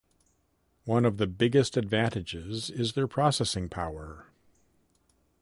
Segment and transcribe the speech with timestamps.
[0.85, 4.25] One of the biggest advantages is their processing power.